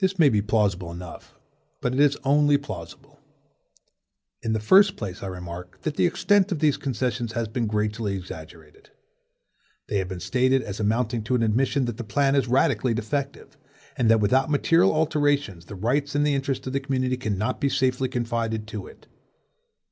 [0.00, 1.36] This may be plausible enough,
[1.80, 3.20] but it is only plausible.
[4.42, 8.16] In the first place I remark, that the extent of these concessions has been greatly
[8.16, 8.90] exaggerated.
[9.86, 13.56] They have been stated as amounting to an admission that the plan is radically defective,
[13.96, 17.68] and that without material alterations the rights and the interests of the community cannot be
[17.68, 19.06] safely confided to it.